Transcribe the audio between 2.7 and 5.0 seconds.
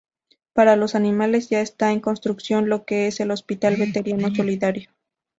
que es el Hospital Veterinario Solidario.